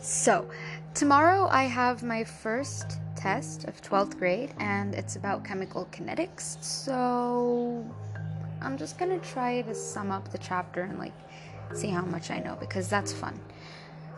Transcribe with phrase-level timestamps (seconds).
[0.00, 0.48] So,
[0.94, 6.62] tomorrow I have my first test of 12th grade and it's about chemical kinetics.
[6.62, 7.84] So,
[8.62, 11.12] I'm just gonna try to sum up the chapter and like
[11.74, 13.38] see how much I know because that's fun.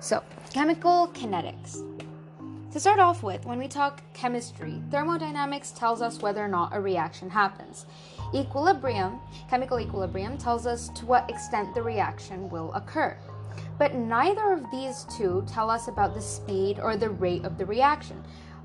[0.01, 1.83] So, chemical kinetics.
[2.73, 6.81] To start off with, when we talk chemistry, thermodynamics tells us whether or not a
[6.81, 7.85] reaction happens.
[8.33, 13.17] Equilibrium, chemical equilibrium, tells us to what extent the reaction will occur.
[13.81, 17.65] But neither of these two tell us about the speed or the rate of the
[17.65, 18.23] reaction.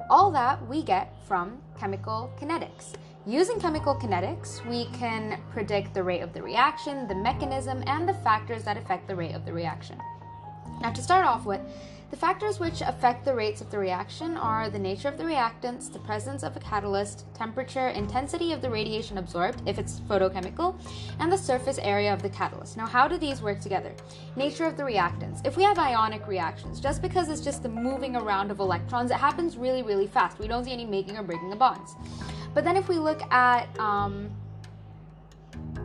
[0.09, 2.95] All that we get from chemical kinetics.
[3.25, 8.13] Using chemical kinetics, we can predict the rate of the reaction, the mechanism, and the
[8.13, 9.97] factors that affect the rate of the reaction.
[10.81, 11.61] Now, to start off with,
[12.11, 15.91] the factors which affect the rates of the reaction are the nature of the reactants,
[15.91, 20.79] the presence of a catalyst, temperature, intensity of the radiation absorbed, if it's photochemical,
[21.19, 22.77] and the surface area of the catalyst.
[22.77, 23.93] Now, how do these work together?
[24.35, 25.45] Nature of the reactants.
[25.45, 29.17] If we have ionic reactions, just because it's just the moving around of electrons, it
[29.17, 30.37] happens really, really fast.
[30.39, 31.95] We don't see any making or breaking of bonds.
[32.53, 34.29] But then if we look at um,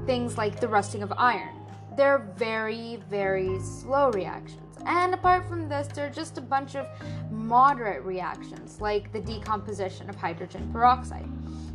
[0.07, 1.57] things like the rusting of iron,
[1.97, 4.70] they're very, very slow reactions.
[4.87, 6.87] And apart from this, there are just a bunch of
[7.31, 11.29] moderate reactions, like the decomposition of hydrogen peroxide.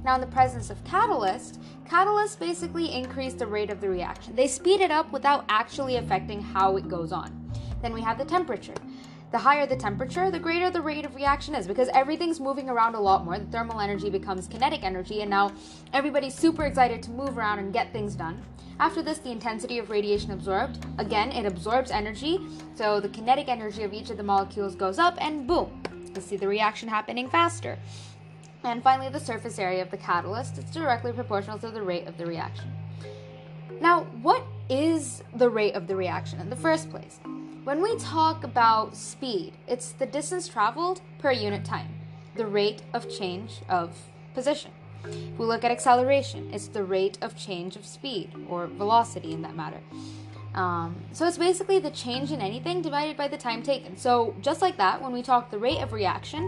[0.04, 4.36] Now, in the presence of catalyst, catalysts basically increase the rate of the reaction.
[4.36, 7.52] They speed it up without actually affecting how it goes on.
[7.82, 8.76] Then we have the temperature.
[9.32, 12.96] The higher the temperature, the greater the rate of reaction is because everything's moving around
[12.96, 13.38] a lot more.
[13.38, 15.52] The thermal energy becomes kinetic energy, and now
[15.94, 18.42] everybody's super excited to move around and get things done.
[18.80, 20.86] After this, the intensity of radiation absorbed.
[21.00, 22.40] Again, it absorbs energy,
[22.76, 25.82] so the kinetic energy of each of the molecules goes up, and boom,
[26.14, 27.80] you see the reaction happening faster.
[28.64, 32.18] And finally, the surface area of the catalyst is directly proportional to the rate of
[32.18, 32.72] the reaction.
[33.82, 37.20] Now, what is the rate of the reaction in the first place?
[37.66, 41.96] When we talk about speed, it's the distance traveled per unit time,
[42.36, 43.98] the rate of change of
[44.36, 44.70] position.
[45.04, 49.42] If we look at acceleration, it's the rate of change of speed, or velocity in
[49.42, 49.80] that matter.
[50.54, 53.98] Um, so it's basically the change in anything divided by the time taken.
[53.98, 56.48] So just like that, when we talk the rate of reaction,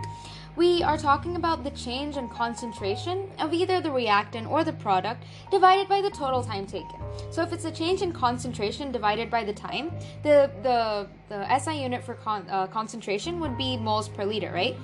[0.58, 5.24] we are talking about the change in concentration of either the reactant or the product
[5.52, 7.00] divided by the total time taken.
[7.30, 9.92] So if it's a change in concentration divided by the time,
[10.24, 14.76] the the, the SI unit for con, uh, concentration would be moles per liter, right?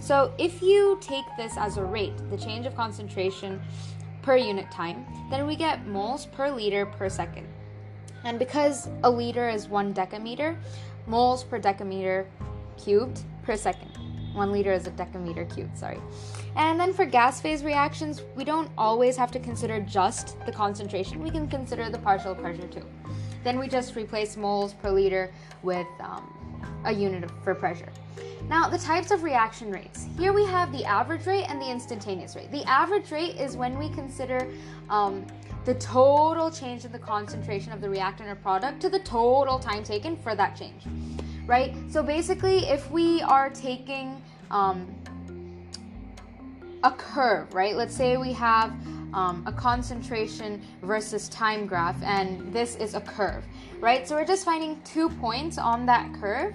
[0.00, 3.60] So if you take this as a rate, the change of concentration
[4.22, 7.46] per unit time, then we get moles per liter per second.
[8.24, 10.56] And because a liter is one decameter,
[11.06, 12.26] moles per decameter
[12.76, 13.89] cubed per second.
[14.32, 16.00] One liter is a decameter cubed, sorry.
[16.56, 21.22] And then for gas phase reactions, we don't always have to consider just the concentration,
[21.22, 22.86] we can consider the partial pressure too.
[23.42, 25.32] Then we just replace moles per liter
[25.62, 26.32] with um,
[26.84, 27.88] a unit for pressure.
[28.48, 30.06] Now, the types of reaction rates.
[30.18, 32.50] Here we have the average rate and the instantaneous rate.
[32.50, 34.48] The average rate is when we consider
[34.88, 35.26] um,
[35.64, 39.84] the total change in the concentration of the reactant or product to the total time
[39.84, 40.84] taken for that change
[41.46, 41.74] right?
[41.90, 44.86] So basically, if we are taking um,
[46.82, 47.76] a curve, right?
[47.76, 48.72] Let's say we have
[49.12, 53.44] um, a concentration versus time graph, and this is a curve,
[53.80, 54.06] right?
[54.06, 56.54] So we're just finding two points on that curve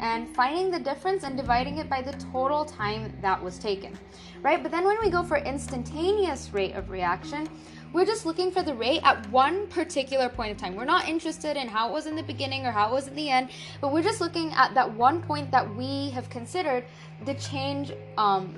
[0.00, 3.96] and finding the difference and dividing it by the total time that was taken,
[4.42, 4.62] right?
[4.62, 7.48] But then when we go for instantaneous rate of reaction,
[7.94, 10.74] we're just looking for the rate at one particular point of time.
[10.74, 13.14] We're not interested in how it was in the beginning or how it was in
[13.14, 13.50] the end,
[13.80, 16.84] but we're just looking at that one point that we have considered
[17.24, 18.56] the change um,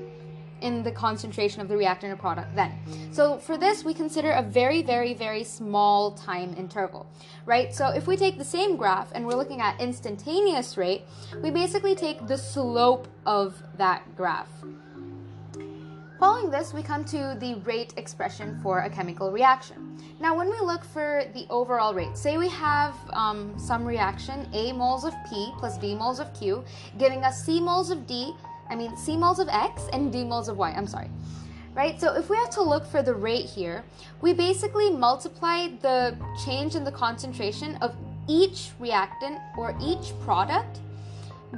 [0.62, 2.72] in the concentration of the reactant or product then.
[3.12, 7.06] So for this, we consider a very, very, very small time interval,
[7.44, 7.74] right?
[7.74, 11.02] So if we take the same graph and we're looking at instantaneous rate,
[11.42, 14.48] we basically take the slope of that graph.
[16.18, 19.98] Following this, we come to the rate expression for a chemical reaction.
[20.18, 24.72] Now, when we look for the overall rate, say we have um, some reaction, A
[24.72, 26.64] moles of P plus B moles of Q,
[26.96, 28.32] giving us C moles of D,
[28.70, 31.10] I mean C moles of X and D moles of Y, I'm sorry.
[31.74, 33.84] Right, so if we have to look for the rate here,
[34.22, 36.16] we basically multiply the
[36.46, 37.94] change in the concentration of
[38.26, 40.80] each reactant or each product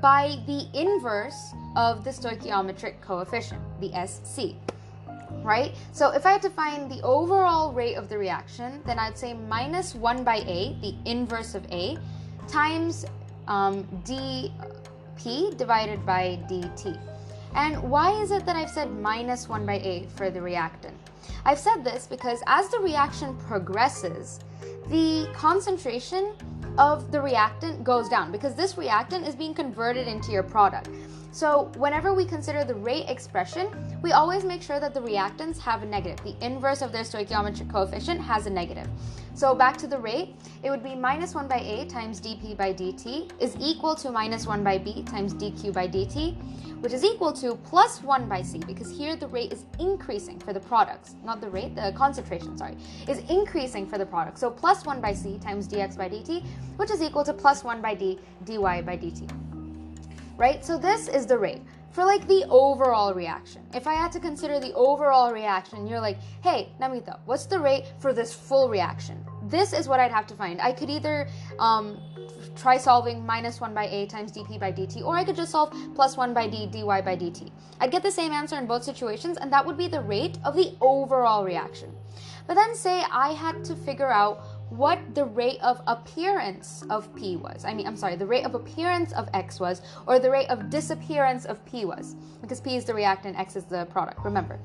[0.00, 4.54] by the inverse of the stoichiometric coefficient, the SC.
[5.42, 5.74] Right?
[5.92, 9.34] So if I had to find the overall rate of the reaction, then I'd say
[9.34, 11.98] minus 1 by A, the inverse of A,
[12.48, 13.04] times
[13.46, 16.98] um, dP divided by dt.
[17.54, 20.96] And why is it that I've said minus 1 by A for the reactant?
[21.44, 24.40] I've said this because as the reaction progresses,
[24.88, 26.32] the concentration
[26.78, 30.88] of the reactant goes down because this reactant is being converted into your product.
[31.30, 33.68] So, whenever we consider the rate expression,
[34.02, 36.24] we always make sure that the reactants have a negative.
[36.24, 38.88] The inverse of their stoichiometric coefficient has a negative.
[39.34, 42.72] So, back to the rate, it would be minus 1 by A times dP by
[42.72, 46.34] dt is equal to minus 1 by B times dQ by dt,
[46.80, 50.54] which is equal to plus 1 by C, because here the rate is increasing for
[50.54, 52.76] the products, not the rate, the concentration, sorry,
[53.06, 54.38] is increasing for the product.
[54.38, 56.42] So, plus 1 by C times dx by dt,
[56.78, 59.30] which is equal to plus 1 by D dy by dt
[60.38, 60.64] right?
[60.64, 63.62] So this is the rate for like the overall reaction.
[63.74, 67.92] If I had to consider the overall reaction, you're like, hey, Namita, what's the rate
[67.98, 69.24] for this full reaction?
[69.48, 70.60] This is what I'd have to find.
[70.60, 72.00] I could either um,
[72.54, 75.74] try solving minus 1 by a times dp by dt, or I could just solve
[75.94, 77.50] plus 1 by d dy by dt.
[77.80, 80.54] I'd get the same answer in both situations, and that would be the rate of
[80.54, 81.92] the overall reaction.
[82.46, 87.36] But then say I had to figure out what the rate of appearance of P
[87.36, 87.64] was.
[87.64, 90.70] I mean, I'm sorry, the rate of appearance of X was, or the rate of
[90.70, 94.58] disappearance of P was, because P is the reactant, X is the product, remember.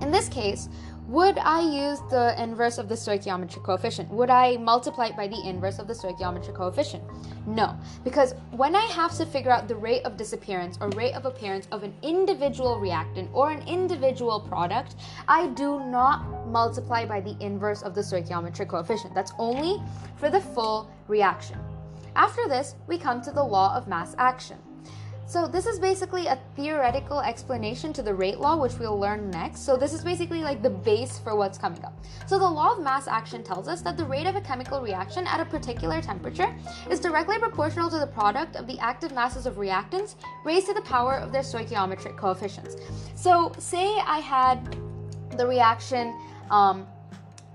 [0.00, 0.68] In this case,
[1.06, 4.08] would I use the inverse of the stoichiometric coefficient?
[4.10, 7.04] Would I multiply it by the inverse of the stoichiometric coefficient?
[7.46, 11.26] No, because when I have to figure out the rate of disappearance or rate of
[11.26, 14.96] appearance of an individual reactant or an individual product,
[15.28, 19.14] I do not multiply by the inverse of the stoichiometric coefficient.
[19.14, 19.82] That's only
[20.16, 21.58] for the full reaction.
[22.16, 24.56] After this, we come to the law of mass action.
[25.26, 29.60] So this is basically a theoretical explanation to the rate law, which we'll learn next.
[29.60, 31.98] So this is basically like the base for what's coming up.
[32.26, 35.26] So the law of mass action tells us that the rate of a chemical reaction
[35.26, 36.54] at a particular temperature
[36.90, 40.82] is directly proportional to the product of the active masses of reactants raised to the
[40.82, 42.76] power of their stoichiometric coefficients.
[43.14, 44.76] So say I had
[45.38, 46.14] the reaction
[46.50, 46.86] um,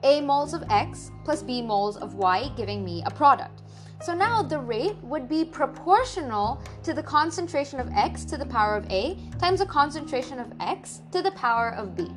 [0.04, 3.62] A moles of X plus B moles of Y giving me a product.
[4.02, 8.78] So now the rate would be proportional to the concentration of x to the power
[8.78, 12.10] of a times the concentration of x to the power of b.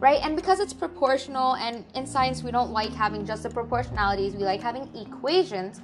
[0.00, 0.20] Right?
[0.22, 4.44] And because it's proportional, and in science we don't like having just the proportionalities, we
[4.44, 5.80] like having equations,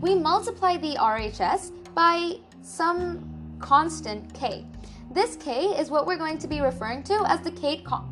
[0.00, 3.28] we multiply the RHS by some
[3.58, 4.64] constant k.
[5.10, 8.08] This k is what we're going to be referring to as the Kate con-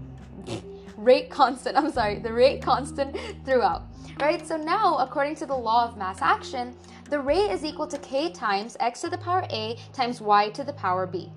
[0.97, 1.77] rate constant.
[1.79, 3.83] I'm sorry, the rate constant throughout
[4.21, 4.47] right?
[4.47, 6.75] So now, according to the law of mass action,
[7.11, 10.65] the rate is equal to k times x to the power a times y to
[10.65, 11.31] the power b,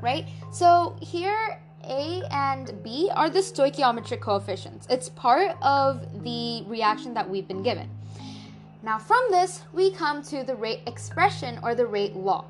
[0.00, 0.26] right?
[0.52, 4.86] So here, a and b are the stoichiometric coefficients.
[4.90, 7.88] It's part of the reaction that we've been given.
[8.86, 12.44] Now, from this, we come to the rate expression or the rate law.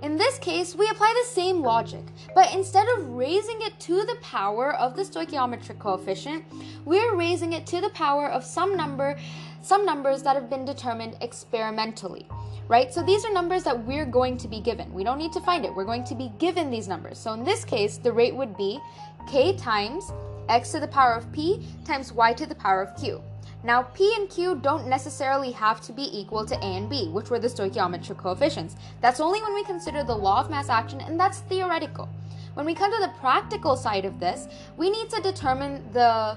[0.00, 4.16] In this case, we apply the same logic, but instead of raising it to the
[4.22, 6.42] power of the stoichiometric coefficient,
[6.86, 9.18] we're raising it to the power of some number,
[9.60, 12.26] some numbers that have been determined experimentally.
[12.66, 12.90] Right?
[12.90, 14.90] So these are numbers that we're going to be given.
[14.94, 15.74] We don't need to find it.
[15.74, 17.18] We're going to be given these numbers.
[17.18, 18.80] So in this case, the rate would be
[19.28, 20.10] k times
[20.48, 23.22] x to the power of p times y to the power of q.
[23.64, 27.30] Now, P and Q don't necessarily have to be equal to A and B, which
[27.30, 28.76] were the stoichiometric coefficients.
[29.00, 32.08] That's only when we consider the law of mass action, and that's theoretical.
[32.52, 36.36] When we come to the practical side of this, we need to determine the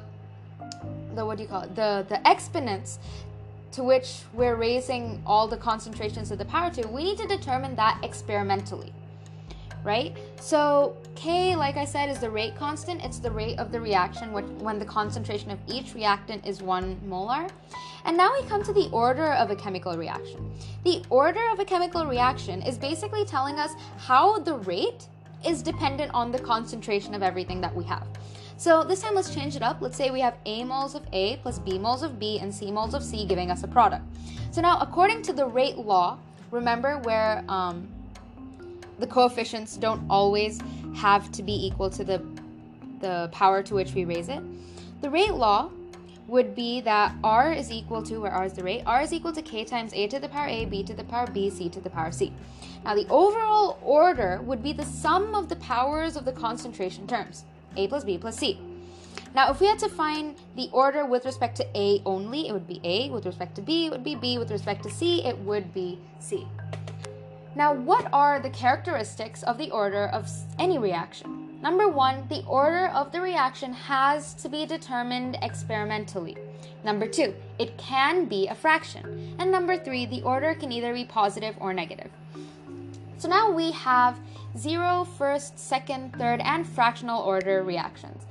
[1.14, 1.76] the what do you call it?
[1.76, 3.00] The the exponents
[3.74, 6.88] to which we're raising all the concentrations of the power to.
[6.88, 8.94] We need to determine that experimentally
[9.88, 10.18] right?
[10.40, 13.04] So K, like I said, is the rate constant.
[13.04, 17.48] It's the rate of the reaction when the concentration of each reactant is one molar.
[18.06, 20.52] And now we come to the order of a chemical reaction.
[20.84, 25.08] The order of a chemical reaction is basically telling us how the rate
[25.44, 28.06] is dependent on the concentration of everything that we have.
[28.58, 29.82] So this time let's change it up.
[29.82, 32.72] Let's say we have A moles of A plus B moles of B and C
[32.72, 34.04] moles of C giving us a product.
[34.52, 36.20] So now according to the rate law,
[36.52, 37.88] remember where um,
[39.00, 40.60] the coefficients don't always
[40.96, 42.22] have to be equal to the,
[43.00, 44.42] the power to which we raise it.
[45.02, 45.70] The rate law
[46.28, 49.32] would be that r is equal to, where r is the rate, r is equal
[49.32, 51.80] to k times a to the power a, b to the power b, c to
[51.80, 52.34] the power c.
[52.84, 57.46] Now the overall order would be the sum of the powers of the concentration terms,
[57.76, 58.60] a plus b plus c.
[59.34, 62.68] Now if we had to find the order with respect to a only, it would
[62.68, 65.38] be a, with respect to b, it would be b, with respect to c, it
[65.40, 66.46] would be c.
[67.58, 71.58] Now, what are the characteristics of the order of any reaction?
[71.60, 76.38] Number one, the order of the reaction has to be determined experimentally.
[76.84, 79.36] Number two, it can be a fraction.
[79.40, 82.12] And number three, the order can either be positive or negative.
[83.18, 84.20] So now we have
[84.56, 88.28] zero, first, second, third, and fractional order reactions.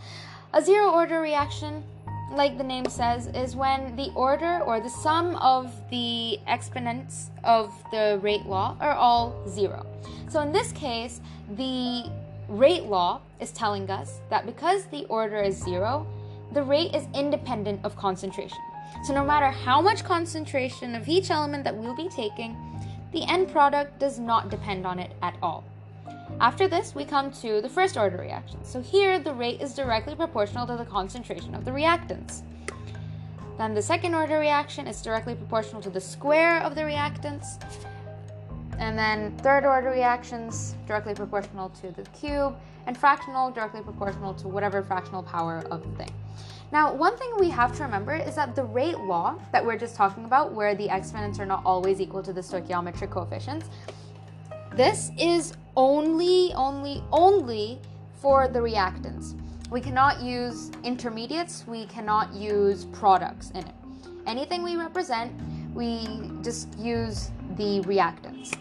[0.55, 1.83] A zero order reaction
[2.31, 7.73] like the name says, is when the order or the sum of the exponents of
[7.91, 9.87] the rate law are all zero.
[10.29, 11.21] So in this case,
[11.57, 12.11] the
[12.49, 16.07] rate law is telling us that because the order is zero,
[16.53, 18.59] the rate is independent of concentration.
[19.05, 22.57] So no matter how much concentration of each element that we'll be taking,
[23.13, 25.65] the end product does not depend on it at all.
[26.41, 28.63] After this, we come to the first order reaction.
[28.65, 32.43] So here, the rate is directly proportional to the concentration of the reactants.
[33.59, 37.63] Then the second order reaction is directly proportional to the square of the reactants.
[38.79, 42.55] And then third order reactions directly proportional to the cube,
[42.87, 46.11] and fractional directly proportional to whatever fractional power of the thing.
[46.73, 49.97] Now, one thing we have to remember is that the rate law that we're just
[49.97, 53.71] talking about, where the exponents are not always equal to the stoichiometric coefficients,
[54.73, 57.79] this is only, only, only
[58.21, 59.35] for the reactants.
[59.71, 63.75] We cannot use intermediates, we cannot use products in it.
[64.27, 65.33] Anything we represent,
[65.75, 68.57] we just use the reactants.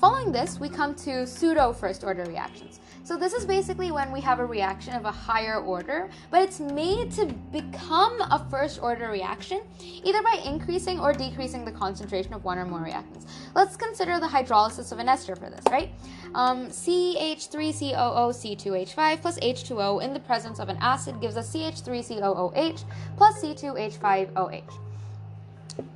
[0.00, 2.80] Following this, we come to pseudo first order reactions.
[3.04, 6.60] So this is basically when we have a reaction of a higher order, but it's
[6.60, 9.60] made to become a first order reaction,
[10.04, 13.24] either by increasing or decreasing the concentration of one or more reactants.
[13.56, 15.90] Let's consider the hydrolysis of an ester for this, right?
[16.36, 22.84] Um, CH3COOC2H5 plus H2O in the presence of an acid gives us CH3COOH
[23.16, 24.78] plus C2H5OH.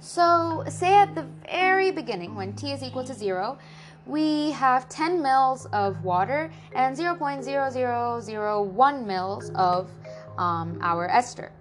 [0.01, 3.59] So, say at the very beginning, when T is equal to zero,
[4.07, 9.91] we have 10 mils of water and 0.0001 mils of
[10.39, 11.53] um, our ester.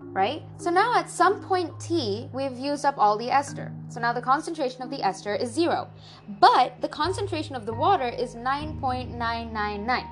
[0.00, 0.42] Right?
[0.58, 3.72] So now at some point t, we've used up all the ester.
[3.88, 5.88] So now the concentration of the ester is zero.
[6.40, 10.06] But the concentration of the water is 9.999.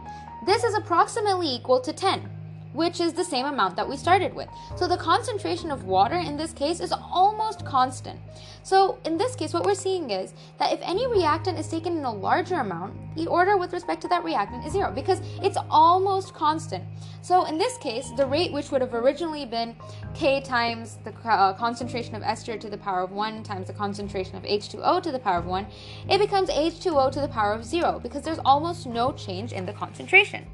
[0.45, 2.29] This is approximately equal to 10
[2.73, 4.49] which is the same amount that we started with.
[4.76, 8.19] So the concentration of water in this case is almost constant.
[8.62, 12.05] So in this case, what we're seeing is that if any reactant is taken in
[12.05, 16.33] a larger amount, the order with respect to that reactant is zero because it's almost
[16.33, 16.85] constant.
[17.23, 19.75] So in this case, the rate which would have originally been
[20.14, 24.37] K times the uh, concentration of ester to the power of 1 times the concentration
[24.37, 25.67] of H2O to the power of 1,
[26.09, 29.73] it becomes H2O to the power of 0 because there's almost no change in the
[29.73, 30.47] concentration.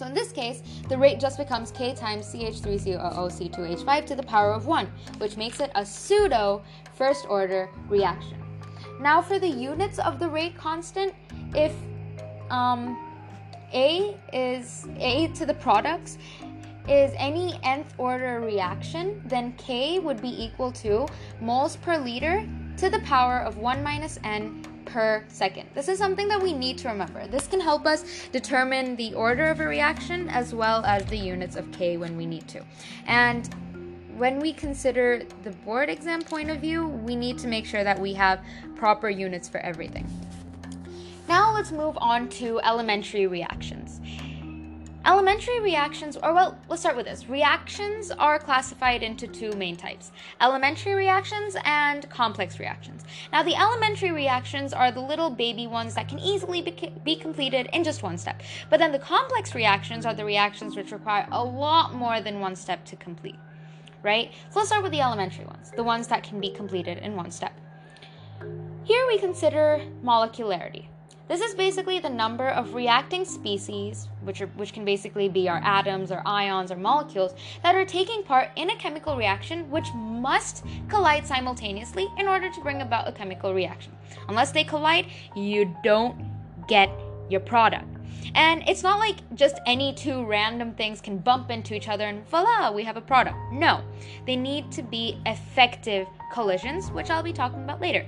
[0.00, 4.64] So in this case, the rate just becomes K times CH3COOC2H5 to the power of
[4.66, 4.86] 1,
[5.18, 6.62] which makes it a pseudo
[6.94, 8.42] first order reaction.
[8.98, 11.12] Now for the units of the rate constant,
[11.54, 11.74] if
[12.48, 12.96] um,
[13.74, 16.16] A is A to the products
[16.88, 21.06] is any nth order reaction, then K would be equal to
[21.42, 25.68] moles per liter to the power of 1 minus n per second.
[25.74, 27.26] This is something that we need to remember.
[27.26, 31.56] This can help us determine the order of a reaction as well as the units
[31.56, 32.62] of K when we need to.
[33.06, 33.48] And
[34.16, 37.98] when we consider the board exam point of view, we need to make sure that
[37.98, 38.44] we have
[38.74, 40.06] proper units for everything.
[41.28, 43.99] Now let's move on to elementary reactions.
[45.10, 47.28] Elementary reactions, or well, let's start with this.
[47.28, 53.02] Reactions are classified into two main types elementary reactions and complex reactions.
[53.32, 57.68] Now, the elementary reactions are the little baby ones that can easily be, be completed
[57.72, 58.40] in just one step.
[58.70, 62.54] But then the complex reactions are the reactions which require a lot more than one
[62.54, 63.34] step to complete,
[64.04, 64.30] right?
[64.50, 67.32] So let's start with the elementary ones, the ones that can be completed in one
[67.32, 67.52] step.
[68.84, 70.86] Here we consider molecularity.
[71.30, 75.60] This is basically the number of reacting species, which, are, which can basically be our
[75.62, 80.64] atoms or ions or molecules, that are taking part in a chemical reaction which must
[80.88, 83.92] collide simultaneously in order to bring about a chemical reaction.
[84.28, 85.06] Unless they collide,
[85.36, 86.16] you don't
[86.66, 86.90] get
[87.28, 87.86] your product.
[88.34, 92.28] And it's not like just any two random things can bump into each other and
[92.28, 93.36] voila, we have a product.
[93.52, 93.84] No,
[94.26, 98.04] they need to be effective collisions, which I'll be talking about later.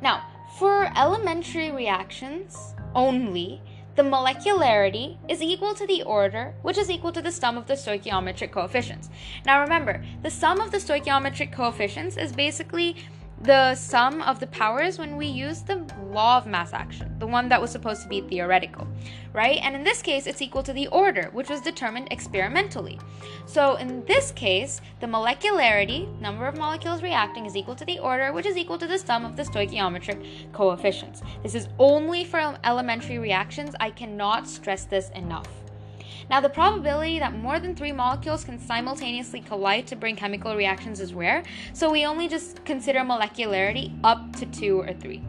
[0.00, 0.22] Now,
[0.60, 3.62] for elementary reactions only,
[3.96, 7.72] the molecularity is equal to the order, which is equal to the sum of the
[7.72, 9.08] stoichiometric coefficients.
[9.46, 12.96] Now remember, the sum of the stoichiometric coefficients is basically
[13.42, 17.48] the sum of the powers when we use the law of mass action, the one
[17.48, 18.86] that was supposed to be theoretical,
[19.32, 19.58] right?
[19.62, 22.98] And in this case, it's equal to the order, which was determined experimentally.
[23.46, 28.32] So in this case, the molecularity, number of molecules reacting, is equal to the order,
[28.34, 31.22] which is equal to the sum of the stoichiometric coefficients.
[31.42, 33.74] This is only for elementary reactions.
[33.80, 35.48] I cannot stress this enough.
[36.30, 41.00] Now, the probability that more than three molecules can simultaneously collide to bring chemical reactions
[41.00, 45.24] is rare, so we only just consider molecularity up to two or three,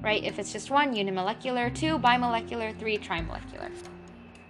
[0.00, 0.24] right?
[0.24, 3.70] If it's just one, unimolecular, two, bimolecular, three, trimolecular.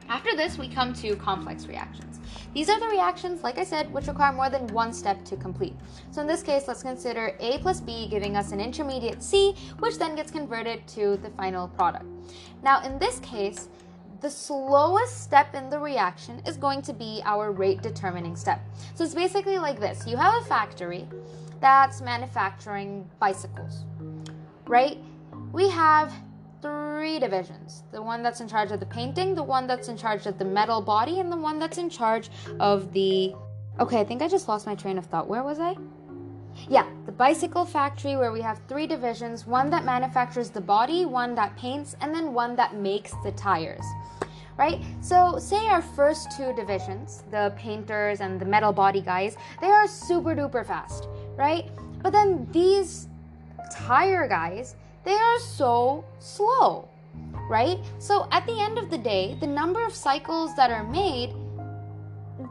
[0.09, 2.21] After this, we come to complex reactions.
[2.55, 5.75] These are the reactions, like I said, which require more than one step to complete.
[6.12, 9.99] So in this case, let's consider A plus B giving us an intermediate C, which
[9.99, 12.07] then gets converted to the final product.
[12.62, 13.69] Now, in this case,
[14.21, 18.61] the slowest step in the reaction is going to be our rate determining step.
[18.95, 21.07] So it's basically like this you have a factory
[21.61, 23.85] that's manufacturing bicycles,
[24.67, 24.99] right?
[25.53, 26.13] We have
[26.61, 30.27] three divisions the one that's in charge of the painting, the one that's in charge
[30.27, 33.35] of the metal body, and the one that's in charge of the.
[33.81, 35.29] Okay, I think I just lost my train of thought.
[35.29, 35.77] Where was I?
[36.69, 41.35] Yeah, the bicycle factory where we have three divisions one that manufactures the body, one
[41.35, 43.85] that paints, and then one that makes the tires.
[44.57, 44.81] Right?
[45.00, 49.87] So, say our first two divisions, the painters and the metal body guys, they are
[49.87, 51.71] super duper fast, right?
[52.03, 53.09] But then these
[53.71, 54.75] tire guys,
[55.05, 56.88] they are so slow,
[57.49, 57.79] right?
[57.99, 61.35] So, at the end of the day, the number of cycles that are made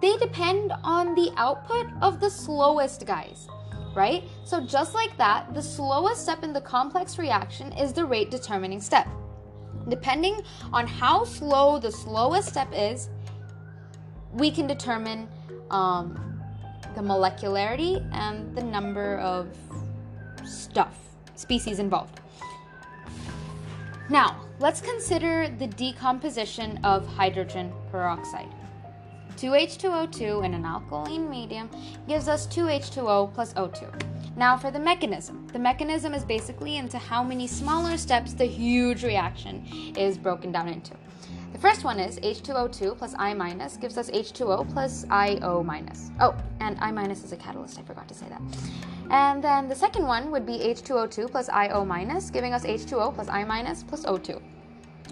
[0.01, 3.47] they depend on the output of the slowest guys
[3.97, 4.23] right?
[4.45, 8.79] So, just like that, the slowest step in the complex reaction is the rate determining
[8.79, 9.07] step.
[9.89, 13.09] Depending on how slow the slowest step is,
[14.33, 15.27] we can determine
[15.71, 16.39] um,
[16.95, 19.47] the molecularity and the number of
[20.45, 20.95] stuff,
[21.35, 22.21] species involved.
[24.09, 28.53] Now, let's consider the decomposition of hydrogen peroxide.
[29.37, 31.69] 2H2O2 in an alkaline medium
[32.07, 34.35] gives us 2H2O plus O2.
[34.35, 35.47] Now for the mechanism.
[35.53, 39.63] The mechanism is basically into how many smaller steps the huge reaction
[39.95, 40.95] is broken down into.
[41.53, 46.09] The first one is H2O2 plus I minus gives us H2O plus IO minus.
[46.19, 48.41] Oh, and I minus is a catalyst, I forgot to say that.
[49.11, 53.27] And then the second one would be H2O2 plus IO minus, giving us H2O plus
[53.29, 54.41] I minus plus O2.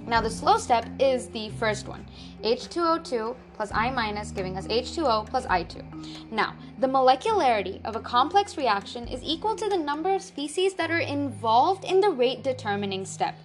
[0.08, 2.06] Now the slow step is the first one,
[2.44, 6.32] H2O2 plus I minus giving us H2O plus I2.
[6.32, 10.92] Now, the molecularity of a complex reaction is equal to the number of species that
[10.92, 13.36] are involved in the rate determining step.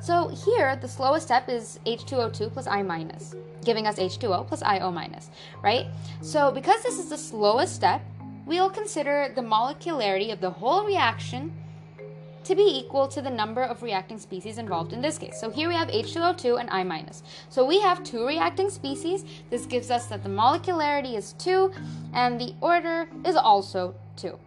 [0.00, 4.90] So here, the slowest step is H2O2 plus I minus, giving us H2O plus IO
[4.90, 5.30] minus,
[5.62, 5.86] right?
[6.20, 8.02] So because this is the slowest step,
[8.44, 11.52] we'll consider the molecularity of the whole reaction
[12.52, 15.40] to be equal to the number of reacting species involved in this case.
[15.40, 17.22] So here we have H2O2 and I minus.
[17.48, 19.24] So we have two reacting species.
[19.48, 21.72] This gives us that the molecularity is 2
[22.12, 24.38] and the order is also 2.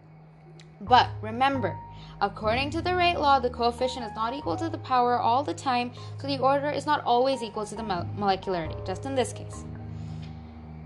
[0.82, 1.76] But remember,
[2.20, 5.54] according to the rate law, the coefficient is not equal to the power all the
[5.54, 5.90] time,
[6.20, 9.64] so the order is not always equal to the molecularity, just in this case.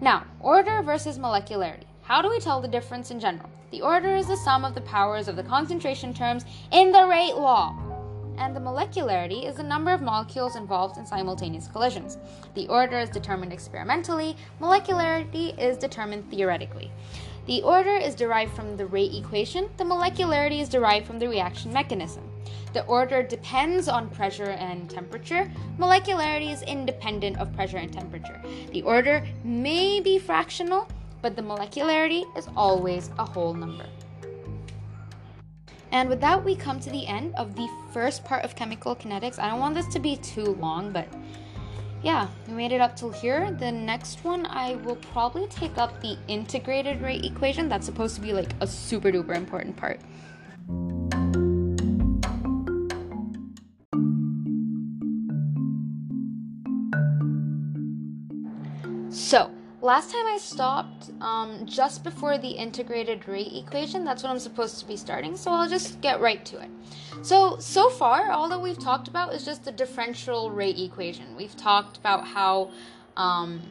[0.01, 1.85] Now, order versus molecularity.
[2.01, 3.51] How do we tell the difference in general?
[3.71, 7.37] The order is the sum of the powers of the concentration terms in the rate
[7.37, 7.77] law.
[8.37, 12.19] And the molecularity is the number of molecules involved in simultaneous collisions.
[12.55, 16.91] The order is determined experimentally, molecularity is determined theoretically.
[17.47, 21.73] The order is derived from the rate equation, the molecularity is derived from the reaction
[21.73, 22.25] mechanism.
[22.73, 25.51] The order depends on pressure and temperature.
[25.79, 28.41] Molecularity is independent of pressure and temperature.
[28.73, 30.89] The order may be fractional,
[31.23, 33.87] but the molecularity is always a whole number.
[35.93, 39.39] And with that, we come to the end of the first part of chemical kinetics.
[39.39, 41.09] I don't want this to be too long, but
[42.03, 43.51] yeah, we made it up till here.
[43.51, 47.69] The next one, I will probably take up the integrated rate equation.
[47.69, 50.01] That's supposed to be like a super duper important part.
[59.11, 59.51] So,
[59.83, 64.05] Last time I stopped um, just before the integrated rate equation.
[64.05, 66.69] That's what I'm supposed to be starting, so I'll just get right to it.
[67.23, 71.35] So, so far, all that we've talked about is just the differential rate equation.
[71.35, 72.73] We've talked about how
[73.17, 73.63] um,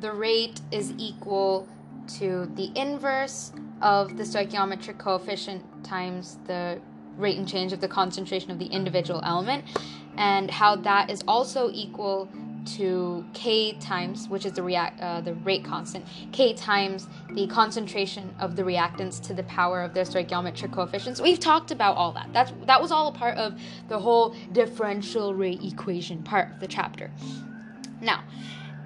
[0.00, 1.68] the rate is equal
[2.18, 3.52] to the inverse
[3.82, 6.80] of the stoichiometric coefficient times the
[7.18, 9.64] rate and change of the concentration of the individual element,
[10.16, 12.26] and how that is also equal
[12.64, 18.34] to k times, which is the react uh, the rate constant, k times the concentration
[18.38, 21.20] of the reactants to the power of their stoichiometric coefficients.
[21.20, 22.32] We've talked about all that.
[22.32, 26.66] That's that was all a part of the whole differential rate equation part of the
[26.66, 27.10] chapter.
[28.00, 28.24] Now,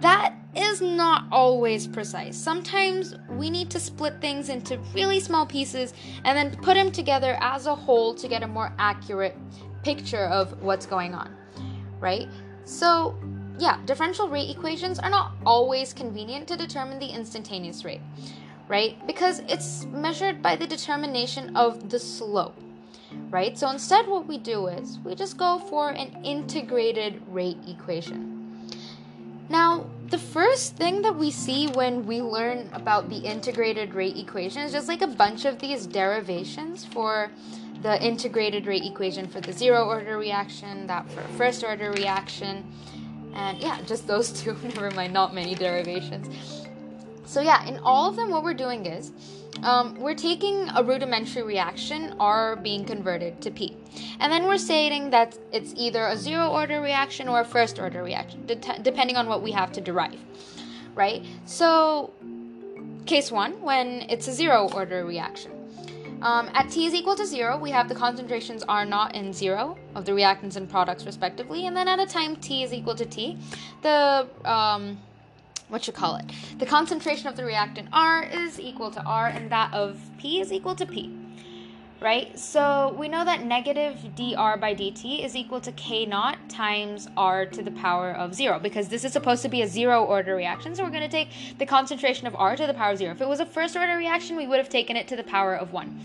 [0.00, 2.37] that is not always precise.
[2.37, 7.37] Sometimes we need to split things into really small pieces and then put them together
[7.40, 9.37] as a whole to get a more accurate
[9.82, 11.34] picture of what's going on,
[12.00, 12.28] right?
[12.64, 13.16] So,
[13.59, 18.01] yeah, differential rate equations are not always convenient to determine the instantaneous rate,
[18.69, 19.05] right?
[19.07, 22.57] Because it's measured by the determination of the slope,
[23.31, 23.57] right?
[23.57, 28.35] So instead, what we do is we just go for an integrated rate equation.
[29.49, 34.62] Now, the first thing that we see when we learn about the integrated rate equation
[34.62, 37.31] is just like a bunch of these derivations for
[37.83, 42.64] the integrated rate equation for the zero order reaction, that for first order reaction,
[43.35, 44.55] and yeah, just those two.
[44.62, 46.64] Never mind, not many derivations.
[47.27, 49.12] So, yeah, in all of them, what we're doing is
[49.62, 53.77] um, we're taking a rudimentary reaction, R being converted to P.
[54.20, 58.03] And then we're stating that it's either a zero order reaction or a first order
[58.03, 60.20] reaction, de- depending on what we have to derive,
[60.94, 61.25] right?
[61.47, 62.12] So,
[63.07, 65.54] case one, when it's a zero order reaction.
[66.24, 69.76] Um, at T is equal to zero, we have the concentrations R naught and zero
[69.94, 71.66] of the reactants and products respectively.
[71.66, 73.37] And then at a time T is equal to T,
[73.82, 74.98] the um,
[75.68, 76.24] what you call it.
[76.58, 80.50] The concentration of the reactant R is equal to R and that of P is
[80.50, 81.14] equal to P.
[82.00, 82.38] Right?
[82.38, 87.46] So we know that negative dr by dt is equal to k naught times r
[87.46, 90.74] to the power of 0 because this is supposed to be a zero order reaction.
[90.74, 93.12] So we're going to take the concentration of r to the power of 0.
[93.12, 95.54] If it was a first order reaction, we would have taken it to the power
[95.54, 96.00] of 1.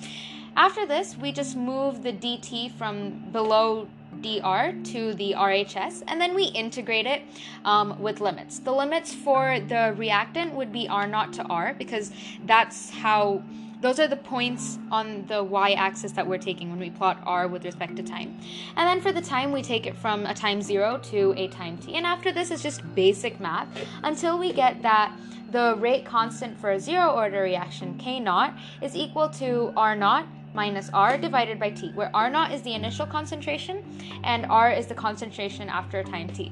[0.56, 3.88] After this, we just move the dt from below
[4.21, 7.21] dr to the RHS, and then we integrate it
[7.65, 8.60] um, with limits.
[8.60, 12.12] The limits for the reactant would be R naught to R because
[12.45, 13.43] that's how
[13.82, 17.63] those are the points on the y-axis that we're taking when we plot r with
[17.63, 18.38] respect to time.
[18.76, 21.78] And then for the time, we take it from a time 0 to a time
[21.78, 21.96] t.
[21.96, 23.68] And after this is just basic math
[24.04, 25.15] until we get that
[25.52, 30.28] the rate constant for a zero order reaction, k naught, is equal to r naught
[30.54, 33.84] minus R divided by T, where R naught is the initial concentration
[34.24, 36.52] and R is the concentration after a time T.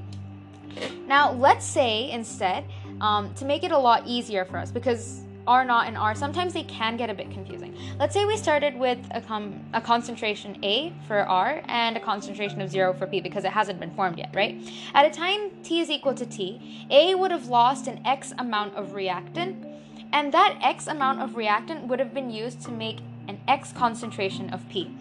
[1.08, 2.66] Now, let's say instead,
[3.02, 6.54] um, to make it a lot easier for us, because R naught and R, sometimes
[6.54, 7.76] they can get a bit confusing.
[7.98, 12.62] Let's say we started with a, com- a concentration A for R and a concentration
[12.62, 14.62] of 0 for P because it hasn't been formed yet, right?
[14.94, 18.76] At a time T is equal to T, A would have lost an X amount
[18.76, 19.66] of reactant,
[20.12, 24.50] and that X amount of reactant would have been used to make an X concentration
[24.52, 24.92] of P,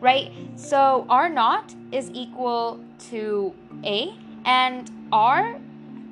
[0.00, 0.30] right?
[0.56, 5.60] So R naught is equal to A, and R,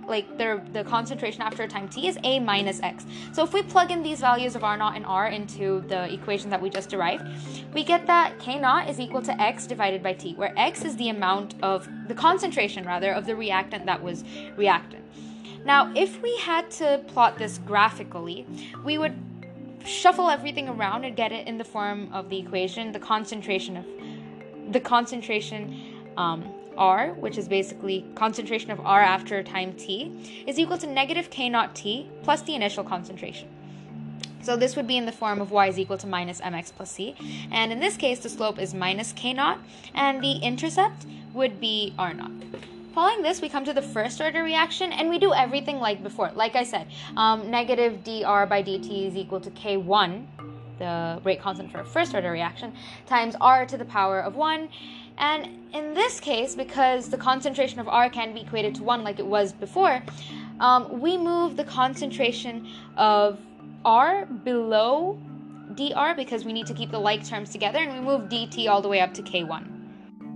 [0.06, 3.06] like the, the concentration after a time t, is A minus X.
[3.32, 6.50] So if we plug in these values of R naught and R into the equation
[6.50, 7.24] that we just derived,
[7.74, 10.96] we get that K naught is equal to X divided by T, where X is
[10.96, 14.24] the amount of, the concentration rather, of the reactant that was
[14.56, 15.04] reactant.
[15.64, 18.46] Now, if we had to plot this graphically,
[18.84, 19.14] we would
[19.84, 23.84] shuffle everything around and get it in the form of the equation, the concentration of
[24.72, 30.78] the concentration um, R, which is basically concentration of R after time t, is equal
[30.78, 33.48] to negative k naught t plus the initial concentration.
[34.42, 36.92] So this would be in the form of y is equal to minus mx plus
[36.92, 37.16] c.
[37.50, 39.58] And in this case, the slope is minus k naught,
[39.94, 42.30] and the intercept would be r naught.
[42.94, 46.30] Following this, we come to the first order reaction, and we do everything like before.
[46.34, 46.86] Like I said,
[47.16, 50.24] um, negative dr by dt is equal to k1,
[50.78, 52.72] the rate constant for a first order reaction,
[53.06, 54.68] times r to the power of 1.
[55.18, 59.18] And in this case, because the concentration of r can be equated to 1 like
[59.18, 60.02] it was before,
[60.60, 63.38] um, we move the concentration of
[63.84, 65.18] r below
[65.74, 68.80] dr because we need to keep the like terms together, and we move dt all
[68.80, 69.75] the way up to k1.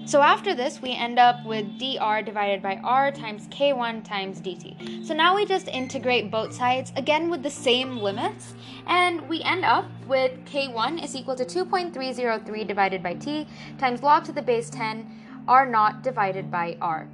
[0.07, 5.07] So after this, we end up with dr divided by r times k1 times dt.
[5.07, 8.55] So now we just integrate both sides again with the same limits,
[8.87, 13.47] and we end up with k1 is equal to 2.303 divided by t
[13.79, 15.07] times log to the base 10
[15.47, 17.07] r naught divided by r.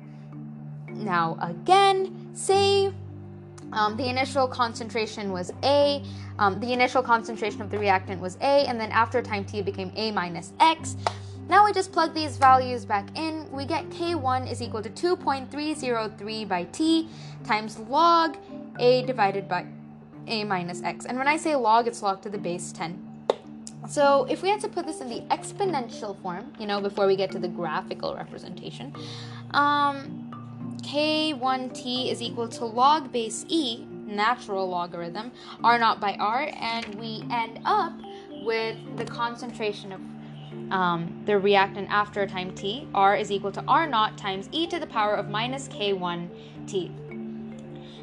[0.89, 2.93] Now again, say
[3.73, 6.03] um, the initial concentration was A,
[6.39, 9.65] um, the initial concentration of the reactant was A, and then after time t it
[9.65, 10.97] became A minus X.
[11.49, 13.51] Now we just plug these values back in.
[13.53, 17.09] We get K1 is equal to 2.303 by T
[17.45, 18.37] times log
[18.81, 19.67] A divided by
[20.27, 21.07] A minus X.
[21.07, 23.01] And when I say log, it's log to the base 10.
[23.89, 27.15] So if we had to put this in the exponential form, you know, before we
[27.15, 28.93] get to the graphical representation,
[29.53, 30.33] um,
[30.83, 35.31] K1T is equal to log base E, natural logarithm,
[35.63, 37.93] R naught by R, and we end up
[38.43, 40.01] with the concentration of
[40.71, 44.79] um, the reactant after time t, R is equal to R naught times e to
[44.79, 46.29] the power of minus k1
[46.67, 46.93] t.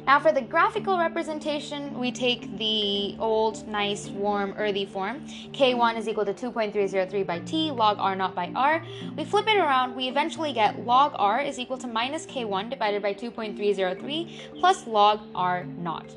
[0.06, 5.24] Now for the graphical representation, we take the old, nice, warm, earthy form.
[5.52, 8.84] K1 is equal to 2.303 by T, log R naught by R.
[9.16, 13.00] We flip it around, we eventually get log R is equal to minus K1 divided
[13.00, 16.14] by 2.303 plus log R naught.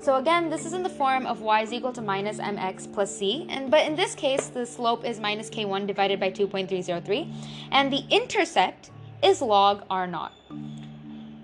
[0.00, 3.14] So again, this is in the form of y is equal to minus mx plus
[3.16, 7.32] c, and but in this case, the slope is minus k1 divided by 2.303,
[7.72, 8.90] and the intercept
[9.22, 10.32] is log r naught.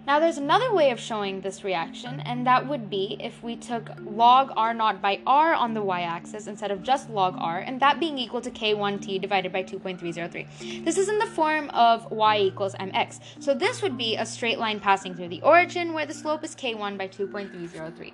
[0.04, 3.90] Now there's another way of showing this reaction, and that would be if we took
[4.00, 8.00] log r naught by r on the y-axis instead of just log r, and that
[8.00, 10.84] being equal to k1t divided by 2.303.
[10.84, 13.20] This is in the form of y equals mx.
[13.40, 16.54] So this would be a straight line passing through the origin where the slope is
[16.54, 18.12] k1 by 2.303.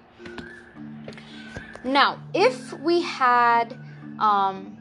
[1.85, 3.79] Now, if we had
[4.19, 4.77] um,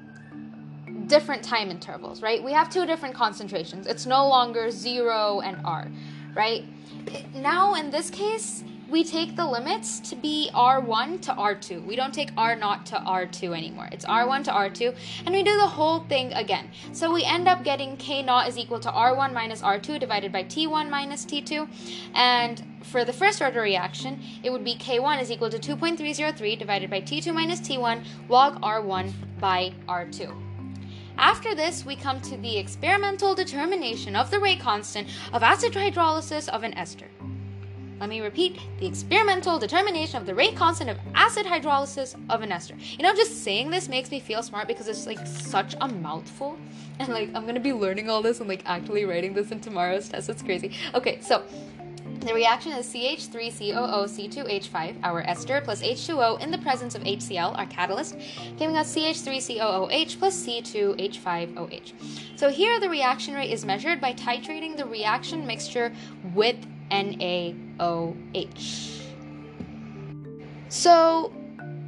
[1.07, 2.43] different time intervals, right?
[2.43, 3.87] We have two different concentrations.
[3.87, 5.89] It's no longer 0 and r,
[6.35, 6.65] right?
[7.33, 11.85] Now, in this case, we take the limits to be R1 to R2.
[11.85, 13.89] We don't take R0 to R2 anymore.
[13.91, 14.95] It's R1 to R2,
[15.25, 16.69] and we do the whole thing again.
[16.93, 20.89] So we end up getting K0 is equal to R1 minus R2 divided by T1
[20.89, 21.67] minus T2.
[22.13, 26.89] And for the first order reaction, it would be K1 is equal to 2.303 divided
[26.89, 30.43] by T2 minus T1 log R1 by R2.
[31.17, 36.47] After this, we come to the experimental determination of the rate constant of acid hydrolysis
[36.49, 37.07] of an ester.
[37.99, 42.51] Let me repeat the experimental determination of the rate constant of acid hydrolysis of an
[42.51, 42.75] ester.
[42.91, 46.57] You know, just saying this makes me feel smart because it's like such a mouthful.
[46.99, 50.09] And like, I'm gonna be learning all this and like actually writing this in tomorrow's
[50.09, 50.29] test.
[50.29, 50.71] It's crazy.
[50.95, 51.43] Okay, so
[52.21, 58.17] the reaction is CH3COOC2H5, our ester, plus H2O in the presence of HCl, our catalyst,
[58.57, 61.93] giving us CH3COOH plus C2H5OH.
[62.35, 65.93] So here the reaction rate is measured by titrating the reaction mixture
[66.33, 66.57] with
[66.91, 68.77] NaOH.
[70.69, 71.33] So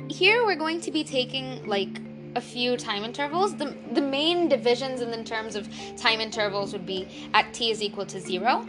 [0.09, 2.01] here we're going to be taking like
[2.35, 3.55] a few time intervals.
[3.55, 8.05] The, the main divisions in terms of time intervals would be at t is equal
[8.05, 8.67] to 0,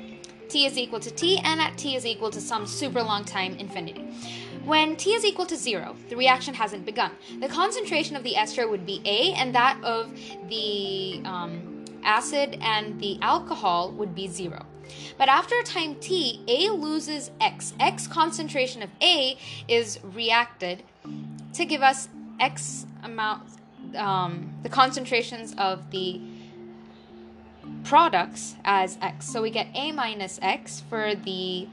[0.49, 3.55] t is equal to t, and at t is equal to some super long time
[3.57, 4.07] infinity.
[4.65, 7.13] When t is equal to 0, the reaction hasn't begun.
[7.41, 10.13] The concentration of the ester would be A, and that of
[10.49, 14.65] the um, acid and the alcohol would be 0.
[15.19, 17.75] But after a time t, A loses X.
[17.79, 19.37] X concentration of A
[19.69, 20.83] is reacted
[21.55, 23.43] to give us X amount,
[23.97, 26.21] um, the concentrations of the
[27.85, 29.29] products as X.
[29.29, 31.69] So we get A minus X for the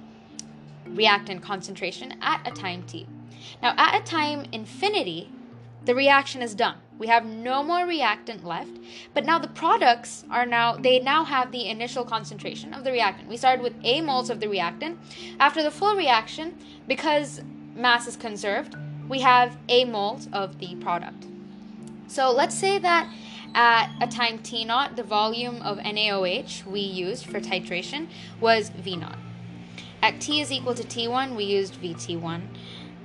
[0.86, 3.08] reactant concentration at a time t.
[3.62, 5.30] Now, at a time infinity,
[5.86, 6.76] the reaction is done.
[6.98, 8.72] We have no more reactant left,
[9.14, 13.30] but now the products are now, they now have the initial concentration of the reactant.
[13.30, 15.00] We started with A moles of the reactant.
[15.40, 17.42] After the full reaction, because
[17.76, 18.76] mass is conserved,
[19.08, 21.28] we have A moles of the product.
[22.08, 23.14] So let's say that
[23.54, 28.08] at a time t naught, the volume of NaOH we used for titration
[28.40, 29.18] was V naught.
[30.02, 32.42] At t is equal to T1, we used VT1.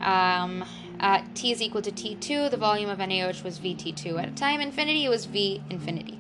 [0.01, 0.65] Um,
[1.03, 4.23] at t is equal to T2, the volume of NaOH was VT2.
[4.23, 6.19] At time infinity, it was V infinity.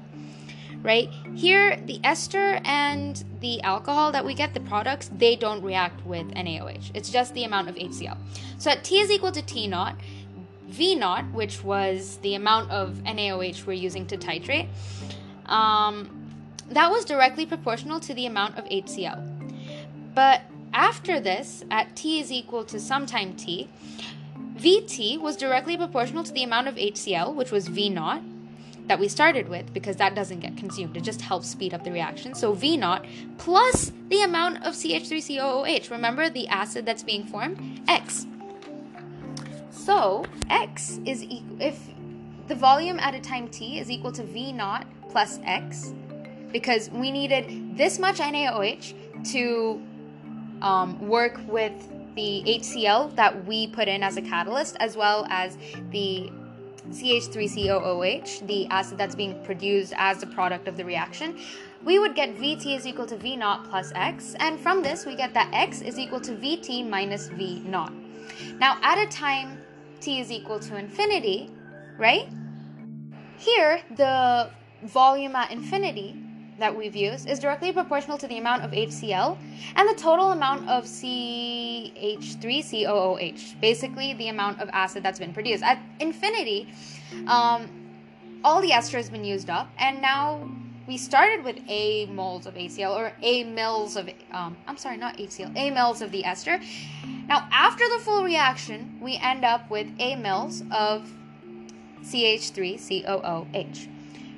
[0.82, 1.08] Right?
[1.36, 6.26] Here, the ester and the alcohol that we get, the products, they don't react with
[6.34, 6.90] NaOH.
[6.92, 8.18] It's just the amount of HCl.
[8.58, 9.96] So at t is equal to T naught,
[10.68, 14.68] V naught, which was the amount of NaOH we're using to titrate,
[15.46, 16.18] um,
[16.70, 19.28] that was directly proportional to the amount of HCl.
[20.14, 20.42] But
[20.72, 23.68] after this, at t is equal to some time t,
[24.62, 28.22] Vt was directly proportional to the amount of HCl, which was V naught,
[28.87, 30.96] that we started with, because that doesn't get consumed.
[30.96, 32.35] It just helps speed up the reaction.
[32.35, 33.05] So V naught
[33.38, 35.90] plus the amount of CH3COOH.
[35.90, 37.81] Remember the acid that's being formed?
[37.88, 38.27] X.
[39.70, 41.88] So x is equal if
[42.46, 45.92] the volume at a time t is equal to v naught plus x,
[46.53, 48.94] because we needed this much NaOH
[49.33, 49.83] to
[50.61, 51.72] um, work with
[52.14, 55.57] the HCl that we put in as a catalyst, as well as
[55.90, 56.31] the
[56.90, 61.38] CH3COOH, the acid that's being produced as a product of the reaction,
[61.85, 65.16] we would get Vt is equal to V naught plus X, and from this we
[65.16, 67.92] get that X is equal to Vt minus V naught.
[68.59, 69.59] Now, at a time
[70.01, 71.51] t is equal to infinity,
[71.98, 72.29] right?
[73.38, 74.51] Here, the
[74.85, 76.21] volume at infinity
[76.62, 79.37] that we've used is directly proportional to the amount of HCl
[79.75, 85.64] and the total amount of CH3COOH, basically the amount of acid that's been produced.
[85.64, 86.72] At infinity,
[87.27, 87.68] um,
[88.44, 90.48] all the ester has been used up, and now
[90.87, 95.16] we started with A moles of HCl or A mils of, um, I'm sorry, not
[95.16, 96.61] HCl, A mils of the ester.
[97.27, 101.12] Now, after the full reaction, we end up with A mils of
[102.05, 103.88] CH3COOH,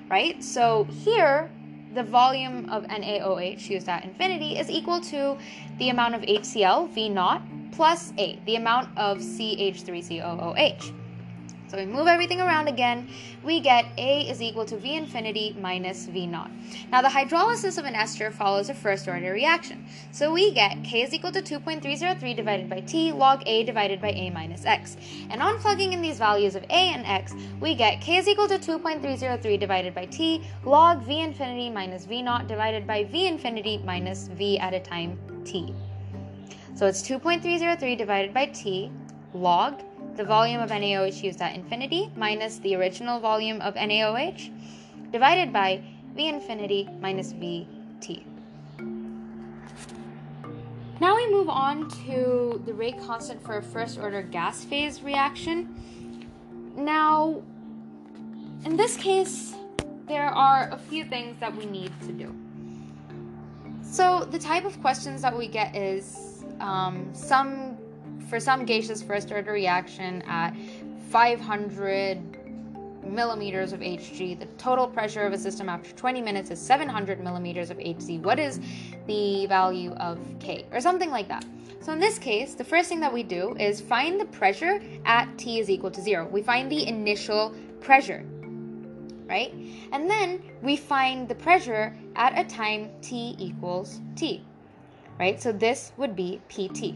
[0.08, 0.42] right?
[0.42, 1.50] So here,
[1.94, 5.38] the volume of NaOH used at infinity is equal to
[5.78, 11.03] the amount of HCl, V naught, plus A, the amount of CH3COOH.
[11.74, 13.08] So we move everything around again.
[13.42, 16.52] We get A is equal to V infinity minus V naught.
[16.92, 19.84] Now the hydrolysis of an ester follows a first order reaction.
[20.12, 24.10] So we get K is equal to 2.303 divided by T log A divided by
[24.10, 24.96] A minus X.
[25.30, 28.46] And on plugging in these values of A and X, we get K is equal
[28.46, 33.78] to 2.303 divided by T log V infinity minus V naught divided by V infinity
[33.78, 35.74] minus V at a time T.
[36.76, 38.92] So it's 2.303 divided by T
[39.32, 39.82] log
[40.16, 44.50] the volume of NaOH used at infinity minus the original volume of NaOH
[45.10, 45.82] divided by
[46.14, 48.22] V infinity minus Vt.
[51.00, 55.74] Now we move on to the rate constant for a first order gas phase reaction.
[56.76, 57.42] Now,
[58.64, 59.54] in this case,
[60.06, 62.34] there are a few things that we need to do.
[63.82, 67.63] So, the type of questions that we get is um, some
[68.28, 70.54] for some gaseous first order reaction at
[71.10, 72.34] 500
[73.06, 77.70] millimeters of Hg, the total pressure of a system after 20 minutes is 700 millimeters
[77.70, 78.22] of Hg.
[78.22, 78.60] What is
[79.06, 80.66] the value of K?
[80.72, 81.44] Or something like that.
[81.80, 85.28] So in this case, the first thing that we do is find the pressure at
[85.36, 86.26] T is equal to zero.
[86.26, 88.24] We find the initial pressure,
[89.26, 89.54] right?
[89.92, 94.42] And then we find the pressure at a time T equals T,
[95.18, 95.40] right?
[95.40, 96.94] So this would be PT.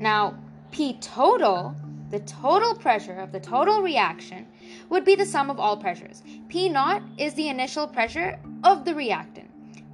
[0.00, 0.34] Now,
[0.72, 1.76] P total,
[2.10, 4.46] the total pressure of the total reaction,
[4.88, 6.22] would be the sum of all pressures.
[6.48, 9.50] P naught is the initial pressure of the reactant.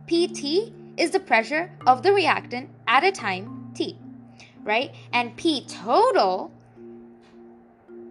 [0.06, 3.98] PT is the pressure of the reactant at a time t,
[4.62, 4.94] right?
[5.12, 6.52] And P total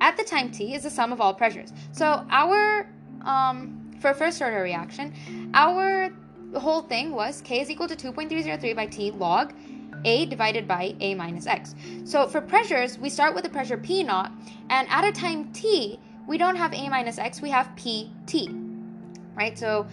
[0.02, 1.72] at the time t is the sum of all pressures.
[1.94, 2.88] So our
[3.22, 5.14] um, for first order reaction,
[5.54, 6.12] our
[6.56, 9.54] whole thing was k is equal to 2.303 by t log
[10.04, 11.76] a divided by A minus X.
[12.04, 14.32] So for pressures, we start with the pressure P naught,
[14.70, 18.50] and at a time T, we don't have A minus X, we have PT,
[19.36, 19.58] right?
[19.58, 19.88] So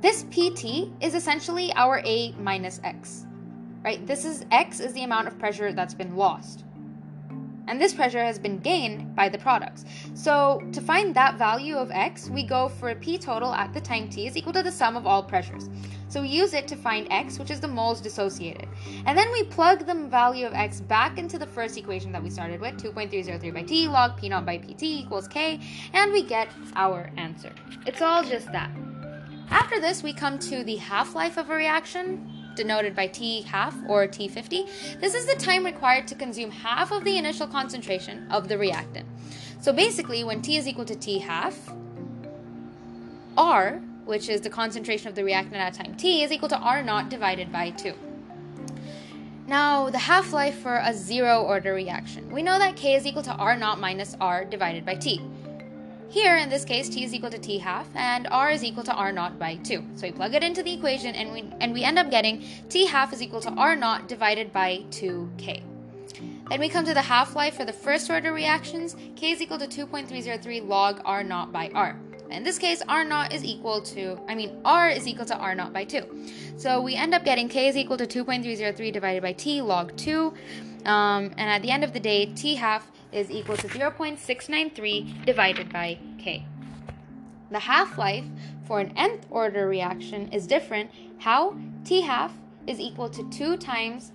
[0.00, 3.26] this PT is essentially our A minus X,
[3.82, 4.06] right?
[4.06, 6.64] This is X is the amount of pressure that's been lost
[7.66, 9.84] and this pressure has been gained by the products.
[10.14, 14.08] So to find that value of x, we go for P total at the time
[14.08, 15.68] t is equal to the sum of all pressures.
[16.08, 18.68] So we use it to find x, which is the moles dissociated.
[19.06, 22.30] And then we plug the value of x back into the first equation that we
[22.30, 25.60] started with, 2.303 by t log p naught by pt equals k,
[25.92, 27.52] and we get our answer.
[27.86, 28.70] It's all just that.
[29.50, 34.06] After this, we come to the half-life of a reaction, denoted by T half or
[34.08, 35.00] T50.
[35.00, 39.06] This is the time required to consume half of the initial concentration of the reactant.
[39.60, 41.72] So basically, when T is equal to T half,
[43.36, 46.82] R, which is the concentration of the reactant at time T, is equal to R
[46.82, 47.92] naught divided by 2.
[49.46, 52.32] Now, the half life for a zero order reaction.
[52.32, 55.20] We know that K is equal to R naught minus R divided by T.
[56.08, 58.94] Here, in this case, t is equal to t half, and r is equal to
[58.94, 59.84] r naught by 2.
[59.96, 62.86] So we plug it into the equation, and we, and we end up getting t
[62.86, 65.62] half is equal to r naught divided by 2k.
[66.48, 68.94] Then we come to the half-life for the first order reactions.
[69.16, 71.98] k is equal to 2.303 log r naught by r.
[72.30, 75.54] In this case, r naught is equal to, I mean, r is equal to r
[75.54, 76.04] naught by 2.
[76.56, 80.32] So we end up getting k is equal to 2.303 divided by t log 2.
[80.84, 85.72] Um, and at the end of the day, t half is equal to 0.693 divided
[85.72, 86.44] by k.
[87.50, 88.24] The half-life
[88.66, 90.90] for an nth order reaction is different.
[91.18, 91.56] How?
[91.84, 92.34] T half
[92.66, 94.12] is equal to 2 times,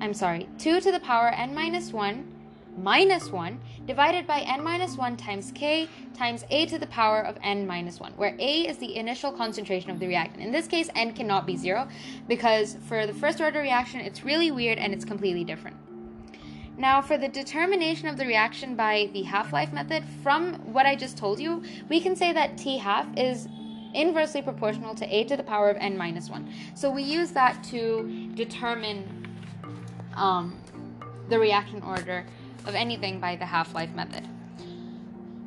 [0.00, 2.32] I'm sorry, 2 to the power n minus 1
[2.78, 7.38] minus 1 divided by n minus 1 times k times a to the power of
[7.42, 10.42] n minus 1, where a is the initial concentration of the reactant.
[10.42, 11.88] In this case, n cannot be 0
[12.26, 15.76] because for the first order reaction, it's really weird and it's completely different.
[16.78, 21.16] Now, for the determination of the reaction by the half-life method, from what I just
[21.16, 23.48] told you, we can say that T half is
[23.94, 26.48] inversely proportional to a to the power of n minus 1.
[26.74, 29.26] So we use that to determine
[30.14, 30.58] um,
[31.30, 32.26] the reaction order
[32.66, 34.28] of anything by the half-life method.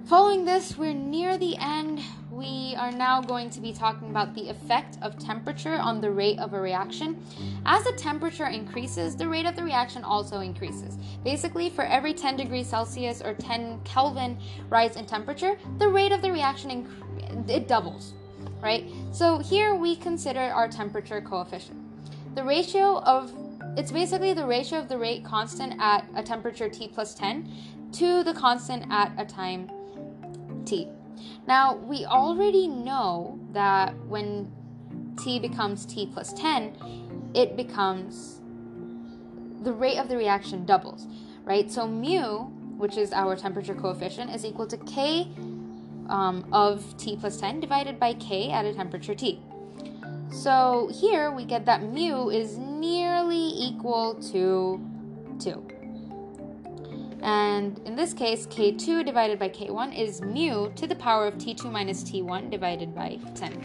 [0.05, 2.01] Following this, we're near the end.
[2.39, 6.39] We are now going to be talking about the effect of temperature on the rate
[6.39, 7.21] of a reaction.
[7.65, 10.97] As the temperature increases, the rate of the reaction also increases.
[11.25, 14.37] Basically, for every 10 degrees Celsius or 10 Kelvin
[14.69, 18.13] rise in temperature, the rate of the reaction inc- it doubles,
[18.61, 18.89] right?
[19.11, 21.77] So here we consider our temperature coefficient.
[22.35, 23.33] The ratio of
[23.75, 27.51] it's basically the ratio of the rate constant at a temperature T plus 10
[27.91, 29.69] to the constant at a time
[30.63, 30.87] t.
[31.47, 34.51] Now, we already know that when
[35.21, 38.41] t becomes t plus 10, it becomes
[39.61, 41.07] the rate of the reaction doubles,
[41.45, 41.69] right?
[41.69, 42.49] So mu
[42.79, 45.27] which is our temperature coefficient, is equal to K
[46.07, 49.41] um, of T plus 10 divided by K at a temperature T.
[50.31, 54.79] So here we get that mu is nearly equal to
[55.39, 55.67] 2.
[57.21, 61.71] And in this case, K2 divided by K1 is mu to the power of T2
[61.71, 63.61] minus T1 divided by 10.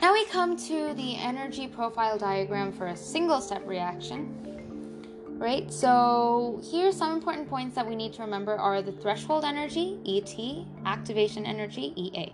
[0.00, 4.38] Now we come to the energy profile diagram for a single step reaction.
[5.38, 9.98] Right, so here some important points that we need to remember are the threshold energy,
[10.06, 10.36] ET,
[10.86, 12.32] activation energy, EA.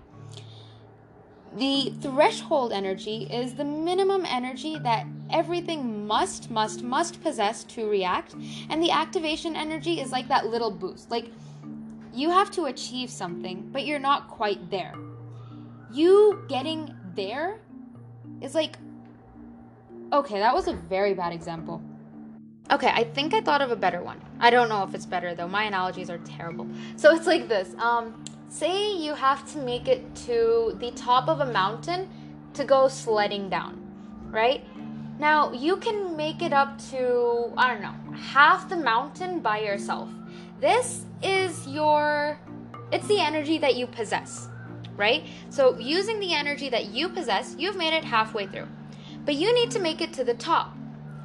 [1.56, 8.34] The threshold energy is the minimum energy that everything must, must, must possess to react.
[8.68, 11.10] And the activation energy is like that little boost.
[11.10, 11.32] Like
[12.12, 14.94] you have to achieve something, but you're not quite there.
[15.92, 17.60] You getting there
[18.40, 18.76] is like,
[20.12, 21.82] okay, that was a very bad example.
[22.70, 24.20] Okay, I think I thought of a better one.
[24.40, 25.48] I don't know if it's better though.
[25.48, 26.66] My analogies are terrible.
[26.96, 27.74] So it's like this.
[27.78, 32.08] Um, say you have to make it to the top of a mountain
[32.54, 33.80] to go sledding down,
[34.30, 34.64] right?
[35.18, 40.08] Now, you can make it up to, I don't know, half the mountain by yourself.
[40.60, 42.38] This is your,
[42.92, 44.48] it's the energy that you possess,
[44.96, 45.24] right?
[45.50, 48.68] So, using the energy that you possess, you've made it halfway through.
[49.24, 50.74] But you need to make it to the top.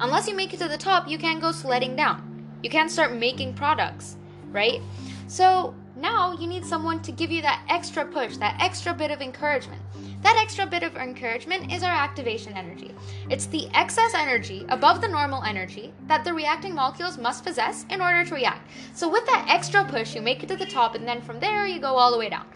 [0.00, 2.58] Unless you make it to the top, you can't go sledding down.
[2.62, 4.16] You can't start making products,
[4.50, 4.80] right?
[5.28, 9.20] So, now you need someone to give you that extra push, that extra bit of
[9.20, 9.80] encouragement.
[10.22, 12.94] That extra bit of encouragement is our activation energy.
[13.30, 18.00] It's the excess energy above the normal energy that the reacting molecules must possess in
[18.00, 18.70] order to react.
[18.94, 21.66] So, with that extra push, you make it to the top, and then from there,
[21.66, 22.46] you go all the way down.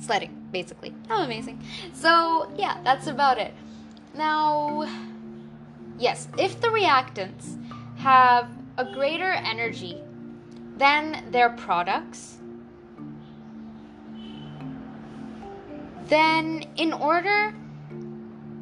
[0.00, 0.92] Sledding, basically.
[1.08, 1.62] How amazing.
[1.94, 3.54] So, yeah, that's about it.
[4.14, 4.86] Now,
[5.98, 7.56] yes, if the reactants
[7.98, 10.02] have a greater energy
[10.76, 12.38] than their products,
[16.08, 17.54] then in order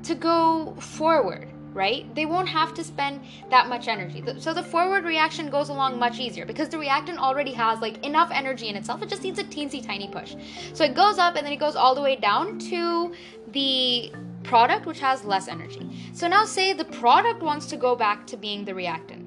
[0.03, 2.13] to go forward, right?
[2.15, 3.21] They won't have to spend
[3.51, 4.25] that much energy.
[4.39, 8.31] So the forward reaction goes along much easier because the reactant already has like enough
[8.33, 9.03] energy in itself.
[9.03, 10.35] It just needs a teensy tiny push.
[10.73, 13.13] So it goes up and then it goes all the way down to
[13.53, 14.13] the
[14.43, 15.89] product which has less energy.
[16.13, 19.20] So now say the product wants to go back to being the reactant.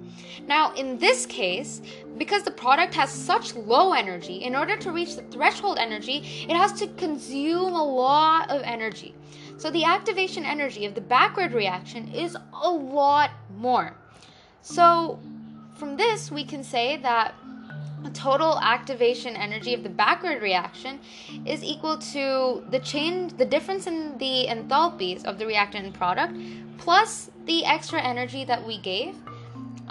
[0.47, 1.81] Now, in this case,
[2.17, 6.55] because the product has such low energy, in order to reach the threshold energy, it
[6.55, 9.15] has to consume a lot of energy.
[9.57, 13.95] So the activation energy of the backward reaction is a lot more.
[14.61, 15.19] So
[15.75, 17.35] from this, we can say that
[18.03, 20.99] the total activation energy of the backward reaction
[21.45, 26.35] is equal to the change the difference in the enthalpies of the reactant and product
[26.77, 29.15] plus the extra energy that we gave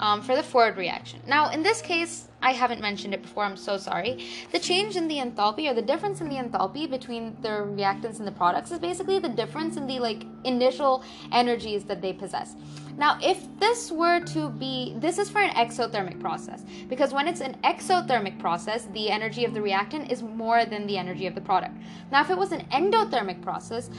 [0.03, 1.21] um, for the forward reaction.
[1.25, 4.25] Now, in this case, I haven't mentioned it before, I'm so sorry.
[4.51, 8.27] The change in the enthalpy or the difference in the enthalpy between the reactants and
[8.27, 12.57] the products is basically the difference in the like initial energies that they possess.
[12.97, 17.39] Now, if this were to be, this is for an exothermic process, because when it's
[17.39, 21.41] an exothermic process, the energy of the reactant is more than the energy of the
[21.41, 21.75] product.
[22.11, 23.89] Now, if it was an endothermic process,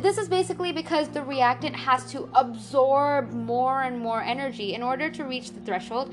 [0.00, 5.08] this is basically because the reactant has to absorb more and more energy in order
[5.10, 6.12] to reach the threshold,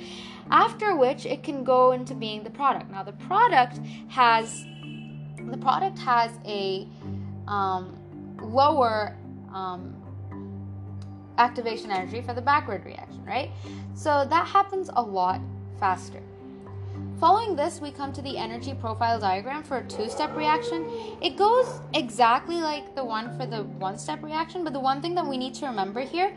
[0.51, 2.91] after which it can go into being the product.
[2.91, 4.65] Now, the product has
[5.39, 6.87] the product has a
[7.47, 7.97] um,
[8.41, 9.17] lower
[9.53, 9.95] um,
[11.37, 13.51] activation energy for the backward reaction, right?
[13.95, 15.41] So that happens a lot
[15.79, 16.21] faster.
[17.23, 20.91] Following this, we come to the energy profile diagram for a two-step reaction.
[21.21, 25.25] It goes exactly like the one for the one-step reaction, but the one thing that
[25.25, 26.33] we need to remember here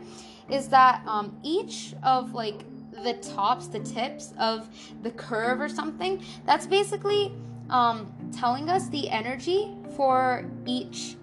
[0.49, 2.63] is that um, each of like
[3.03, 4.69] the tops, the tips of
[5.03, 7.33] the curve or something, that's basically
[7.69, 11.17] um, telling us the energy for each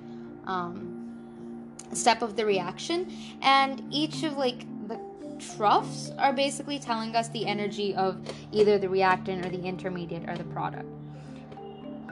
[0.47, 3.11] um, step of the reaction,
[3.41, 4.67] and each of like
[5.57, 8.19] troughs are basically telling us the energy of
[8.53, 10.89] either the reactant or the intermediate or the product.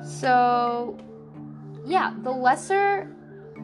[0.04, 0.98] So,
[1.86, 3.14] yeah, the lesser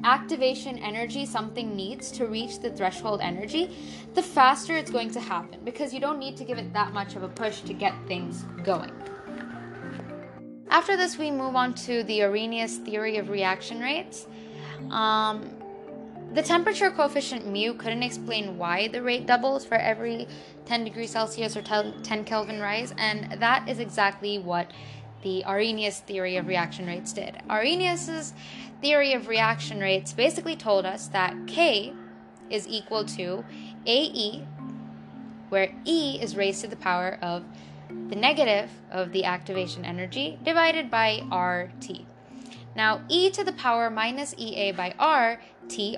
[0.05, 3.77] activation energy something needs to reach the threshold energy,
[4.15, 7.17] the faster it's going to happen because you don't need to give it that much
[7.17, 8.93] of a push to get things going.
[10.71, 14.27] After this, we move on to the Arrhenius theory of reaction rates.
[14.91, 15.58] Um,
[16.35, 20.29] the temperature coefficient mu couldn't explain why the rate doubles for every
[20.67, 24.71] 10 degrees Celsius or 10 Kelvin rise, and that is exactly what
[25.23, 27.37] the Arrhenius theory of reaction rates did.
[27.49, 28.35] Arrhenius's
[28.81, 31.93] theory of reaction rates basically told us that K
[32.51, 33.45] is equal to
[33.87, 34.45] AE,
[35.49, 37.45] where E is raised to the power of
[38.09, 42.03] the negative of the activation energy divided by RT.
[42.77, 45.97] Now, e to the power minus EA by R, T,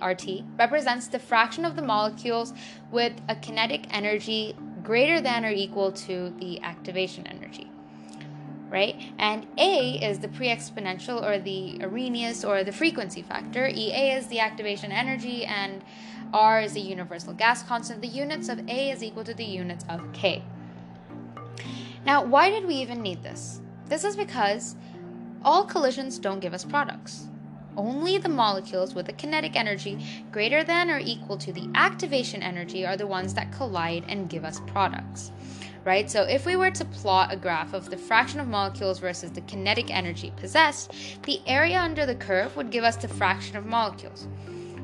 [0.58, 2.52] represents the fraction of the molecules
[2.90, 7.70] with a kinetic energy greater than or equal to the activation energy.
[8.68, 8.96] Right?
[9.18, 13.66] And A is the pre exponential or the Arrhenius or the frequency factor.
[13.66, 15.82] EA is the activation energy, and
[16.32, 18.00] R is the universal gas constant.
[18.00, 20.44] The units of A is equal to the units of K.
[22.06, 23.60] Now, why did we even need this?
[23.86, 24.76] This is because
[25.42, 27.26] all collisions don't give us products.
[27.80, 32.84] Only the molecules with a kinetic energy greater than or equal to the activation energy
[32.84, 35.32] are the ones that collide and give us products.
[35.82, 36.10] Right?
[36.10, 39.40] So if we were to plot a graph of the fraction of molecules versus the
[39.40, 44.28] kinetic energy possessed, the area under the curve would give us the fraction of molecules.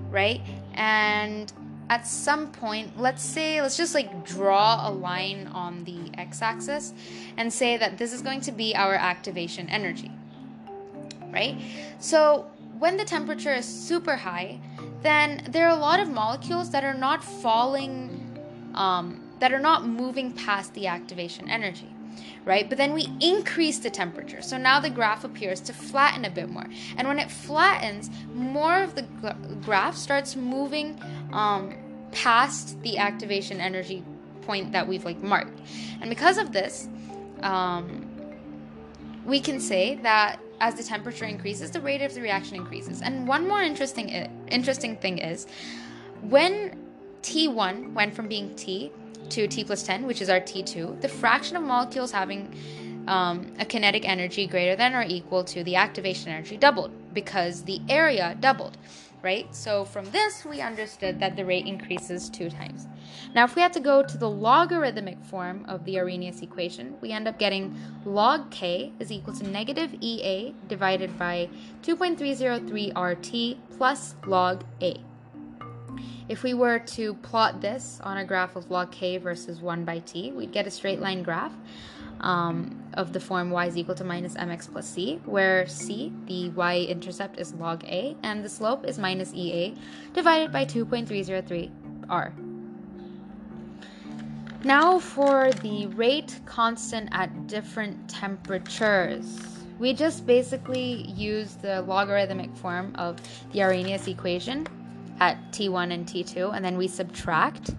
[0.08, 0.40] Right?
[0.72, 1.52] And
[1.90, 6.94] at some point, let's say, let's just like draw a line on the x axis
[7.36, 10.10] and say that this is going to be our activation energy
[11.36, 11.60] right?
[11.98, 12.46] So
[12.78, 14.60] when the temperature is super high,
[15.02, 18.38] then there are a lot of molecules that are not falling,
[18.74, 21.88] um, that are not moving past the activation energy,
[22.44, 22.68] right?
[22.68, 24.42] But then we increase the temperature.
[24.42, 26.66] So now the graph appears to flatten a bit more.
[26.96, 29.02] And when it flattens, more of the
[29.62, 31.00] graph starts moving
[31.32, 31.74] um,
[32.12, 34.02] past the activation energy
[34.42, 35.60] point that we've like marked.
[36.00, 36.88] And because of this,
[37.42, 38.06] um,
[39.24, 43.02] we can say that as the temperature increases, the rate of the reaction increases.
[43.02, 44.08] And one more interesting
[44.48, 45.46] interesting thing is
[46.22, 46.76] when
[47.22, 48.92] T1 went from being T
[49.30, 52.54] to T plus 10, which is our T2, the fraction of molecules having
[53.08, 57.80] um, a kinetic energy greater than or equal to the activation energy doubled because the
[57.88, 58.76] area doubled
[59.22, 59.52] right?
[59.54, 62.86] So from this, we understood that the rate increases two times.
[63.34, 67.12] Now, if we had to go to the logarithmic form of the Arrhenius equation, we
[67.12, 71.48] end up getting log k is equal to negative EA divided by
[71.82, 74.96] 2.303 RT plus log A.
[76.28, 80.00] If we were to plot this on a graph of log k versus 1 by
[80.00, 81.52] t, we'd get a straight line graph
[82.26, 86.50] um, of the form y is equal to minus mx plus c, where c, the
[86.50, 89.74] y-intercept, is log a, and the slope is minus ea,
[90.12, 91.70] divided by 2.303
[92.10, 92.34] r.
[94.64, 99.40] Now for the rate constant at different temperatures.
[99.78, 103.20] We just basically use the logarithmic form of
[103.52, 104.66] the Arrhenius equation
[105.20, 107.76] at T1 and T2, and then we subtract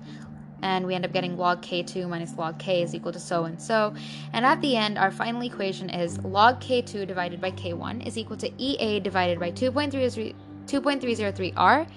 [0.62, 3.62] and we end up getting log k2 minus log k is equal to so and
[3.62, 3.94] so.
[4.34, 8.38] And at the end, our final equation is log k2 divided by k1 is equal
[8.38, 11.88] to EA divided by 2.303R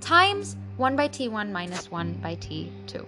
[0.00, 3.04] times 1 by t1 minus 1 by t2.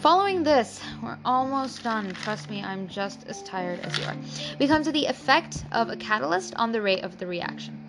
[0.00, 2.14] Following this, we're almost done.
[2.14, 4.16] Trust me, I'm just as tired as you are.
[4.58, 7.79] We come to the effect of a catalyst on the rate of the reaction.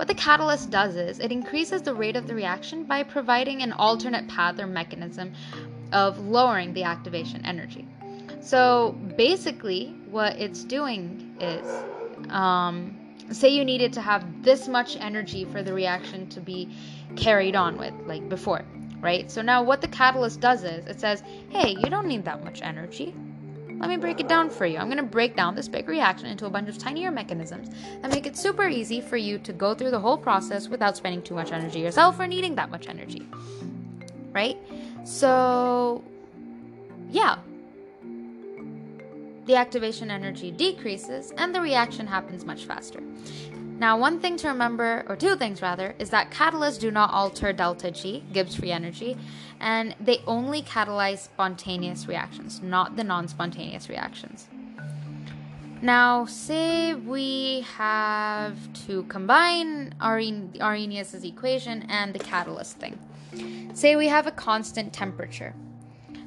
[0.00, 3.72] What the catalyst does is it increases the rate of the reaction by providing an
[3.72, 5.34] alternate path or mechanism
[5.92, 7.86] of lowering the activation energy.
[8.40, 11.66] So basically, what it's doing is
[12.30, 12.96] um,
[13.30, 16.74] say you needed to have this much energy for the reaction to be
[17.16, 18.64] carried on with, like before,
[19.02, 19.30] right?
[19.30, 22.62] So now what the catalyst does is it says, hey, you don't need that much
[22.62, 23.14] energy.
[23.80, 24.76] Let me break it down for you.
[24.76, 27.70] I'm going to break down this big reaction into a bunch of tinier mechanisms
[28.02, 31.22] that make it super easy for you to go through the whole process without spending
[31.22, 33.26] too much energy yourself or needing that much energy.
[34.32, 34.58] Right?
[35.04, 36.04] So,
[37.10, 37.38] yeah.
[39.46, 43.00] The activation energy decreases and the reaction happens much faster.
[43.80, 47.50] Now, one thing to remember, or two things rather, is that catalysts do not alter
[47.50, 49.16] delta G, Gibbs free energy,
[49.58, 54.48] and they only catalyze spontaneous reactions, not the non spontaneous reactions.
[55.80, 62.98] Now, say we have to combine Arrhenius' equation and the catalyst thing.
[63.72, 65.54] Say we have a constant temperature.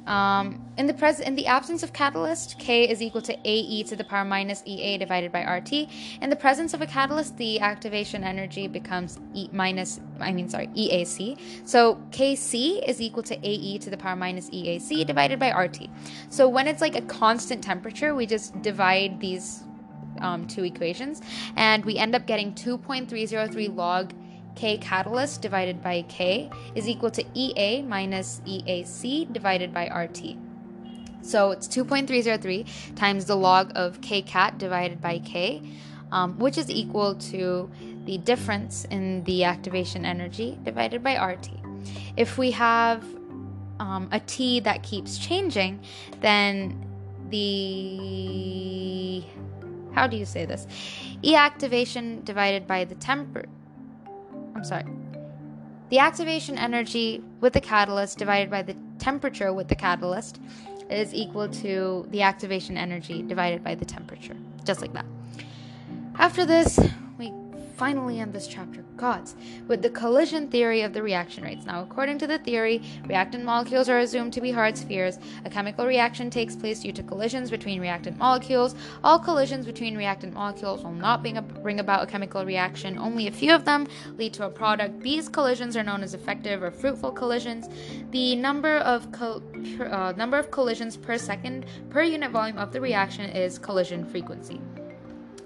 [0.06, 3.96] Um, in the pres- in the absence of catalyst, K is equal to AE to
[3.96, 5.88] the power minus EA divided by RT.
[6.20, 10.66] In the presence of a catalyst, the activation energy becomes E minus, I mean, sorry,
[10.68, 11.38] EAC.
[11.64, 15.88] So KC is equal to AE to the power minus EAC divided by RT.
[16.28, 19.64] So when it's like a constant temperature, we just divide these
[20.20, 21.22] um, two equations,
[21.56, 24.12] and we end up getting 2.303 log
[24.54, 30.36] K catalyst divided by K is equal to EA minus EAC divided by RT.
[31.22, 35.62] So it's 2.303 times the log of K cat divided by K,
[36.12, 37.70] um, which is equal to
[38.04, 41.48] the difference in the activation energy divided by RT.
[42.16, 43.02] If we have
[43.80, 45.80] um, a T that keeps changing,
[46.20, 46.84] then
[47.30, 49.24] the
[49.94, 50.66] how do you say this?
[51.22, 53.46] E activation divided by the temper.
[54.64, 54.84] Sorry.
[55.90, 60.40] The activation energy with the catalyst divided by the temperature with the catalyst
[60.90, 64.36] is equal to the activation energy divided by the temperature.
[64.64, 65.06] Just like that.
[66.16, 66.78] After this,
[67.76, 69.34] finally end this chapter, gods,
[69.66, 71.66] with the collision theory of the reaction rates.
[71.66, 75.18] Now, according to the theory, reactant molecules are assumed to be hard spheres.
[75.44, 78.74] A chemical reaction takes place due to collisions between reactant molecules.
[79.02, 82.98] All collisions between reactant molecules will not bring, about a chemical reaction.
[82.98, 85.00] Only a few of them lead to a product.
[85.00, 87.68] These collisions are known as effective or fruitful collisions.
[88.10, 89.42] The number of co-
[89.80, 94.60] uh, number of collisions per second per unit volume of the reaction is collision frequency.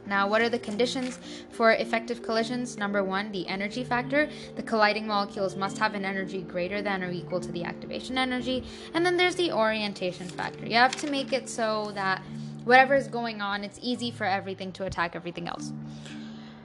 [0.08, 1.18] Now, what are the conditions
[1.50, 2.76] for effective collisions?
[2.78, 4.28] Number one, the energy factor.
[4.56, 8.64] The colliding molecules must have an energy greater than or equal to the activation energy.
[8.94, 10.66] And then there's the orientation factor.
[10.66, 12.22] You have to make it so that
[12.64, 15.72] whatever is going on, it's easy for everything to attack everything else.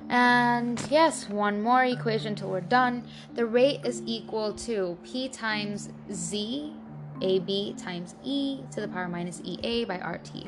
[0.09, 3.03] And yes, one more equation till we're done.
[3.35, 6.73] The rate is equal to P times Z,
[7.21, 10.47] AB times E to the power minus EA by RT.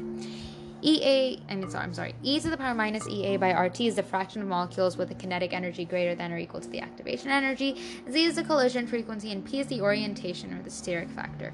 [0.85, 3.95] EA, I mean, sorry, I'm sorry, e to the power minus EA by RT is
[3.95, 7.31] the fraction of molecules with a kinetic energy greater than or equal to the activation
[7.31, 7.81] energy.
[8.09, 11.53] Z is the collision frequency, and P is the orientation or the steric factor.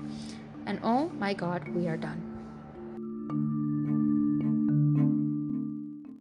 [0.66, 2.31] And oh my god, we are done.